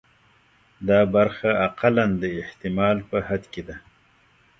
[0.87, 3.75] دا برخه اقلاً د احتمال په حد کې ده.